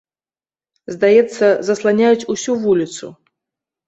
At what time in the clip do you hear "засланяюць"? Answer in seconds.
1.67-2.27